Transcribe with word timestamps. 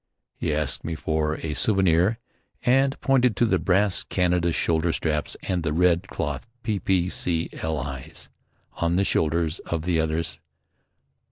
He 0.35 0.51
asked 0.51 0.83
me 0.83 0.95
for 0.95 1.35
a 1.43 1.53
souvenir 1.53 2.17
and 2.63 2.99
pointed 3.01 3.35
to 3.35 3.45
the 3.45 3.59
brass 3.59 4.01
Canada 4.03 4.51
shoulder 4.51 4.91
straps 4.91 5.37
and 5.43 5.61
the 5.61 5.73
red 5.73 6.07
cloth 6.07 6.47
"P. 6.63 6.79
P. 6.79 7.07
C. 7.07 7.49
L. 7.61 7.77
I.'s" 7.77 8.27
on 8.77 8.95
the 8.95 9.03
shoulders 9.03 9.59
of 9.59 9.83
the 9.83 9.99
others. 9.99 10.39